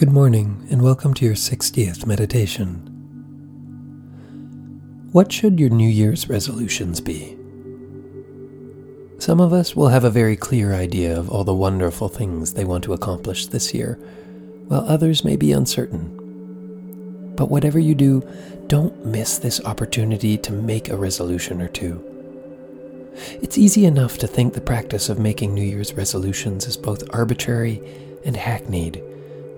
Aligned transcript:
Good 0.00 0.12
morning, 0.12 0.66
and 0.70 0.80
welcome 0.80 1.12
to 1.12 1.26
your 1.26 1.34
60th 1.34 2.06
meditation. 2.06 2.76
What 5.12 5.30
should 5.30 5.60
your 5.60 5.68
New 5.68 5.90
Year's 5.90 6.26
resolutions 6.26 7.02
be? 7.02 7.36
Some 9.18 9.42
of 9.42 9.52
us 9.52 9.76
will 9.76 9.88
have 9.88 10.04
a 10.04 10.08
very 10.08 10.36
clear 10.36 10.72
idea 10.72 11.14
of 11.18 11.28
all 11.28 11.44
the 11.44 11.52
wonderful 11.52 12.08
things 12.08 12.54
they 12.54 12.64
want 12.64 12.82
to 12.84 12.94
accomplish 12.94 13.48
this 13.48 13.74
year, 13.74 13.98
while 14.68 14.88
others 14.88 15.22
may 15.22 15.36
be 15.36 15.52
uncertain. 15.52 17.34
But 17.36 17.50
whatever 17.50 17.78
you 17.78 17.94
do, 17.94 18.26
don't 18.68 19.04
miss 19.04 19.36
this 19.36 19.62
opportunity 19.66 20.38
to 20.38 20.50
make 20.50 20.88
a 20.88 20.96
resolution 20.96 21.60
or 21.60 21.68
two. 21.68 22.02
It's 23.42 23.58
easy 23.58 23.84
enough 23.84 24.16
to 24.16 24.26
think 24.26 24.54
the 24.54 24.62
practice 24.62 25.10
of 25.10 25.18
making 25.18 25.52
New 25.52 25.60
Year's 25.60 25.92
resolutions 25.92 26.64
is 26.64 26.78
both 26.78 27.04
arbitrary 27.14 27.82
and 28.24 28.34
hackneyed 28.34 29.02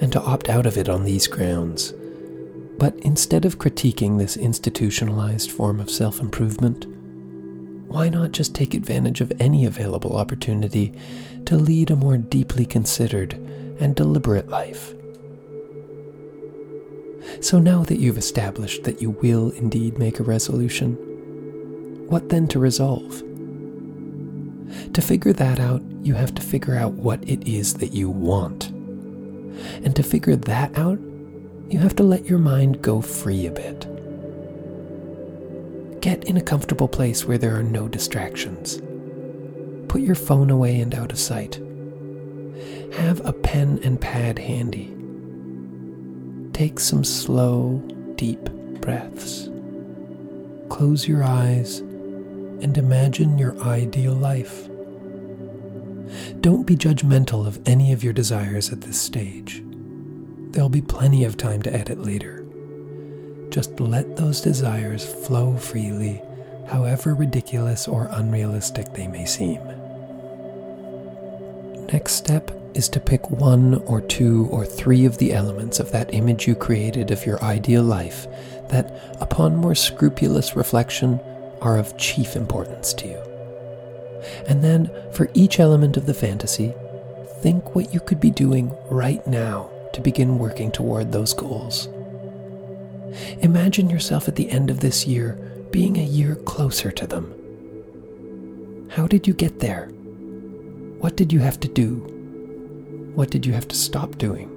and 0.00 0.12
to 0.12 0.22
opt 0.22 0.48
out 0.48 0.66
of 0.66 0.76
it 0.76 0.88
on 0.88 1.04
these 1.04 1.26
grounds. 1.26 1.92
But 2.78 2.96
instead 3.00 3.44
of 3.44 3.58
critiquing 3.58 4.18
this 4.18 4.36
institutionalized 4.36 5.50
form 5.50 5.80
of 5.80 5.90
self 5.90 6.20
improvement, 6.20 6.86
why 7.88 8.08
not 8.08 8.32
just 8.32 8.54
take 8.54 8.72
advantage 8.72 9.20
of 9.20 9.32
any 9.40 9.66
available 9.66 10.16
opportunity 10.16 10.92
to 11.44 11.56
lead 11.56 11.90
a 11.90 11.96
more 11.96 12.16
deeply 12.16 12.64
considered 12.64 13.34
and 13.80 13.94
deliberate 13.94 14.48
life? 14.48 14.94
So 17.40 17.58
now 17.58 17.82
that 17.84 17.98
you've 17.98 18.18
established 18.18 18.84
that 18.84 19.02
you 19.02 19.10
will 19.10 19.50
indeed 19.50 19.98
make 19.98 20.18
a 20.18 20.24
resolution, 20.24 20.94
what 22.08 22.28
then 22.28 22.48
to 22.48 22.58
resolve? 22.58 23.22
To 24.92 25.02
figure 25.02 25.32
that 25.34 25.60
out, 25.60 25.82
you 26.02 26.14
have 26.14 26.34
to 26.34 26.42
figure 26.42 26.76
out 26.76 26.92
what 26.92 27.22
it 27.28 27.46
is 27.48 27.74
that 27.74 27.92
you 27.92 28.08
want. 28.08 28.69
And 29.84 29.94
to 29.96 30.02
figure 30.02 30.36
that 30.36 30.76
out, 30.78 30.98
you 31.68 31.78
have 31.78 31.94
to 31.96 32.02
let 32.02 32.26
your 32.26 32.38
mind 32.38 32.82
go 32.82 33.00
free 33.00 33.46
a 33.46 33.50
bit. 33.50 33.86
Get 36.00 36.24
in 36.24 36.36
a 36.38 36.42
comfortable 36.42 36.88
place 36.88 37.26
where 37.26 37.38
there 37.38 37.56
are 37.56 37.62
no 37.62 37.86
distractions. 37.86 38.80
Put 39.88 40.00
your 40.00 40.14
phone 40.14 40.50
away 40.50 40.80
and 40.80 40.94
out 40.94 41.12
of 41.12 41.18
sight. 41.18 41.56
Have 42.94 43.24
a 43.26 43.32
pen 43.32 43.80
and 43.84 44.00
pad 44.00 44.38
handy. 44.38 44.94
Take 46.52 46.80
some 46.80 47.04
slow, 47.04 47.82
deep 48.16 48.42
breaths. 48.80 49.50
Close 50.70 51.06
your 51.06 51.22
eyes 51.22 51.80
and 51.80 52.78
imagine 52.78 53.36
your 53.36 53.60
ideal 53.62 54.14
life. 54.14 54.69
Don't 56.40 56.66
be 56.66 56.74
judgmental 56.74 57.46
of 57.46 57.60
any 57.66 57.92
of 57.92 58.02
your 58.02 58.14
desires 58.14 58.72
at 58.72 58.80
this 58.80 58.98
stage. 58.98 59.62
There'll 60.52 60.70
be 60.70 60.80
plenty 60.80 61.24
of 61.24 61.36
time 61.36 61.60
to 61.62 61.74
edit 61.74 62.02
later. 62.02 62.46
Just 63.50 63.78
let 63.78 64.16
those 64.16 64.40
desires 64.40 65.04
flow 65.04 65.58
freely, 65.58 66.22
however 66.66 67.14
ridiculous 67.14 67.86
or 67.86 68.08
unrealistic 68.12 68.94
they 68.94 69.06
may 69.06 69.26
seem. 69.26 69.60
Next 71.92 72.12
step 72.12 72.50
is 72.72 72.88
to 72.88 73.00
pick 73.00 73.30
one 73.30 73.74
or 73.84 74.00
two 74.00 74.48
or 74.50 74.64
three 74.64 75.04
of 75.04 75.18
the 75.18 75.34
elements 75.34 75.78
of 75.78 75.92
that 75.92 76.14
image 76.14 76.46
you 76.46 76.54
created 76.54 77.10
of 77.10 77.26
your 77.26 77.42
ideal 77.44 77.82
life 77.82 78.26
that, 78.70 78.98
upon 79.20 79.56
more 79.56 79.74
scrupulous 79.74 80.56
reflection, 80.56 81.20
are 81.60 81.76
of 81.76 81.98
chief 81.98 82.34
importance 82.34 82.94
to 82.94 83.08
you. 83.08 83.29
And 84.46 84.62
then, 84.62 84.90
for 85.12 85.30
each 85.34 85.60
element 85.60 85.96
of 85.96 86.06
the 86.06 86.14
fantasy, 86.14 86.74
think 87.40 87.74
what 87.74 87.92
you 87.94 88.00
could 88.00 88.20
be 88.20 88.30
doing 88.30 88.74
right 88.90 89.26
now 89.26 89.70
to 89.92 90.00
begin 90.00 90.38
working 90.38 90.70
toward 90.70 91.10
those 91.10 91.32
goals. 91.32 91.88
Imagine 93.40 93.90
yourself 93.90 94.28
at 94.28 94.36
the 94.36 94.50
end 94.50 94.70
of 94.70 94.80
this 94.80 95.06
year 95.06 95.34
being 95.70 95.96
a 95.96 96.04
year 96.04 96.36
closer 96.36 96.90
to 96.90 97.06
them. 97.06 97.34
How 98.90 99.06
did 99.06 99.26
you 99.26 99.34
get 99.34 99.60
there? 99.60 99.86
What 100.98 101.16
did 101.16 101.32
you 101.32 101.40
have 101.40 101.58
to 101.60 101.68
do? 101.68 101.96
What 103.14 103.30
did 103.30 103.46
you 103.46 103.52
have 103.52 103.68
to 103.68 103.76
stop 103.76 104.18
doing? 104.18 104.56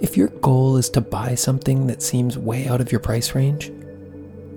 If 0.00 0.16
your 0.16 0.28
goal 0.28 0.76
is 0.76 0.88
to 0.90 1.00
buy 1.00 1.34
something 1.34 1.86
that 1.88 2.02
seems 2.02 2.38
way 2.38 2.66
out 2.66 2.80
of 2.80 2.92
your 2.92 3.00
price 3.00 3.34
range, 3.34 3.70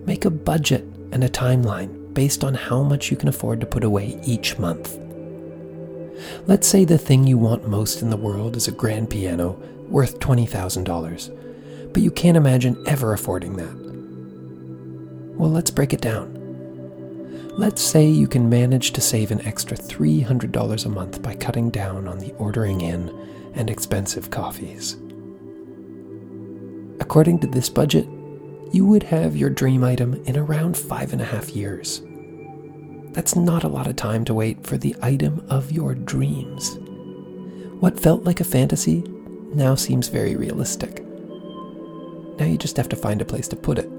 make 0.05 0.25
a 0.25 0.29
budget 0.29 0.83
and 1.11 1.23
a 1.23 1.29
timeline 1.29 1.96
based 2.17 2.43
on 2.43 2.55
how 2.55 2.81
much 2.81 3.11
you 3.11 3.15
can 3.15 3.29
afford 3.29 3.59
to 3.59 3.67
put 3.67 3.83
away 3.83 4.19
each 4.23 4.57
month. 4.57 4.97
Let's 6.47 6.67
say 6.67 6.83
the 6.83 6.97
thing 6.97 7.27
you 7.27 7.37
want 7.37 7.67
most 7.67 8.01
in 8.01 8.09
the 8.09 8.17
world 8.17 8.55
is 8.55 8.67
a 8.67 8.71
grand 8.71 9.11
piano 9.11 9.51
worth 9.87 10.19
$20,000, 10.19 11.93
but 11.93 12.01
you 12.01 12.09
can't 12.09 12.35
imagine 12.35 12.83
ever 12.87 13.13
affording 13.13 13.57
that. 13.57 13.75
Well, 15.37 15.51
let's 15.51 15.69
break 15.69 15.93
it 15.93 16.01
down. 16.01 16.33
Let's 17.55 17.83
say 17.83 18.07
you 18.07 18.27
can 18.27 18.49
manage 18.49 18.93
to 18.93 19.01
save 19.01 19.29
an 19.29 19.45
extra 19.45 19.77
$300 19.77 20.85
a 20.85 20.89
month 20.89 21.21
by 21.21 21.35
cutting 21.35 21.69
down 21.69 22.07
on 22.07 22.17
the 22.17 22.33
ordering 22.39 22.81
in 22.81 23.09
and 23.53 23.69
expensive 23.69 24.31
coffees. 24.31 24.97
According 26.99 27.37
to 27.41 27.47
this 27.47 27.69
budget, 27.69 28.07
you 28.71 28.85
would 28.85 29.03
have 29.03 29.35
your 29.35 29.49
dream 29.49 29.83
item 29.83 30.15
in 30.25 30.37
around 30.37 30.77
five 30.77 31.13
and 31.13 31.21
a 31.21 31.25
half 31.25 31.49
years. 31.49 32.01
That's 33.11 33.35
not 33.35 33.63
a 33.63 33.69
lot 33.69 33.87
of 33.87 33.95
time 33.95 34.25
to 34.25 34.33
wait 34.33 34.65
for 34.65 34.77
the 34.77 34.95
item 35.01 35.45
of 35.49 35.71
your 35.71 35.95
dreams. 35.95 36.77
What 37.79 37.99
felt 37.99 38.23
like 38.23 38.41
a 38.41 38.43
fantasy 38.43 39.03
now 39.53 39.75
seems 39.75 40.07
very 40.07 40.35
realistic. 40.35 41.03
Now 42.37 42.45
you 42.45 42.57
just 42.57 42.77
have 42.77 42.89
to 42.89 42.95
find 42.95 43.21
a 43.21 43.25
place 43.25 43.47
to 43.49 43.55
put 43.55 43.79
it. 43.79 43.89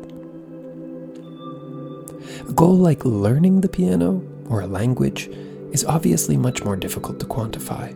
A 2.48 2.52
goal 2.52 2.76
like 2.76 3.04
learning 3.04 3.60
the 3.60 3.68
piano 3.68 4.22
or 4.48 4.60
a 4.60 4.66
language 4.66 5.28
is 5.72 5.84
obviously 5.84 6.36
much 6.36 6.64
more 6.64 6.76
difficult 6.76 7.20
to 7.20 7.26
quantify. 7.26 7.90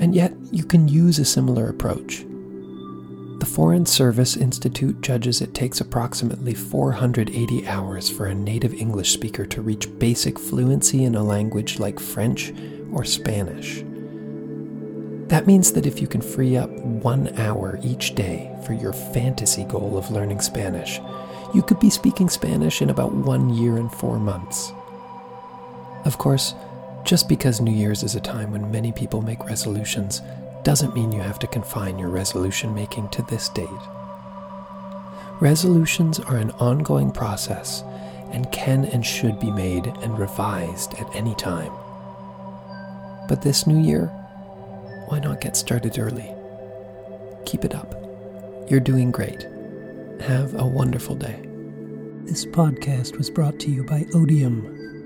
And 0.00 0.14
yet, 0.14 0.34
you 0.50 0.64
can 0.64 0.88
use 0.88 1.18
a 1.18 1.24
similar 1.24 1.68
approach. 1.68 2.24
The 3.42 3.46
Foreign 3.46 3.86
Service 3.86 4.36
Institute 4.36 5.00
judges 5.00 5.40
it 5.40 5.52
takes 5.52 5.80
approximately 5.80 6.54
480 6.54 7.66
hours 7.66 8.08
for 8.08 8.26
a 8.26 8.34
native 8.36 8.72
English 8.72 9.10
speaker 9.10 9.44
to 9.46 9.60
reach 9.60 9.98
basic 9.98 10.38
fluency 10.38 11.02
in 11.02 11.16
a 11.16 11.24
language 11.24 11.80
like 11.80 11.98
French 11.98 12.52
or 12.92 13.04
Spanish. 13.04 13.82
That 15.26 15.48
means 15.48 15.72
that 15.72 15.86
if 15.86 16.00
you 16.00 16.06
can 16.06 16.20
free 16.20 16.56
up 16.56 16.70
one 16.70 17.36
hour 17.36 17.80
each 17.82 18.14
day 18.14 18.48
for 18.64 18.74
your 18.74 18.92
fantasy 18.92 19.64
goal 19.64 19.98
of 19.98 20.12
learning 20.12 20.40
Spanish, 20.40 21.00
you 21.52 21.62
could 21.62 21.80
be 21.80 21.90
speaking 21.90 22.28
Spanish 22.28 22.80
in 22.80 22.90
about 22.90 23.12
one 23.12 23.52
year 23.52 23.76
and 23.76 23.90
four 23.90 24.20
months. 24.20 24.70
Of 26.04 26.16
course, 26.16 26.54
just 27.04 27.28
because 27.28 27.60
New 27.60 27.74
Year's 27.74 28.04
is 28.04 28.14
a 28.14 28.20
time 28.20 28.52
when 28.52 28.70
many 28.70 28.92
people 28.92 29.20
make 29.20 29.44
resolutions 29.46 30.22
doesn't 30.64 30.94
mean 30.94 31.12
you 31.12 31.20
have 31.20 31.38
to 31.40 31.46
confine 31.46 31.98
your 31.98 32.08
resolution 32.08 32.74
making 32.74 33.08
to 33.10 33.22
this 33.22 33.48
date. 33.48 33.68
Resolutions 35.40 36.20
are 36.20 36.36
an 36.36 36.52
ongoing 36.52 37.10
process 37.10 37.82
and 38.30 38.50
can 38.52 38.84
and 38.86 39.04
should 39.04 39.40
be 39.40 39.50
made 39.50 39.86
and 39.86 40.18
revised 40.18 40.94
at 40.94 41.14
any 41.14 41.34
time. 41.34 41.72
But 43.28 43.42
this 43.42 43.66
new 43.66 43.82
year, 43.82 44.06
why 45.08 45.18
not 45.18 45.40
get 45.40 45.56
started 45.56 45.98
early? 45.98 46.32
Keep 47.44 47.64
it 47.64 47.74
up. 47.74 47.94
You're 48.70 48.80
doing 48.80 49.10
great. 49.10 49.46
Have 50.20 50.54
a 50.54 50.66
wonderful 50.66 51.16
day. 51.16 51.42
This 52.24 52.46
podcast 52.46 53.18
was 53.18 53.28
brought 53.28 53.58
to 53.60 53.70
you 53.70 53.82
by 53.82 54.06
Odium 54.14 55.01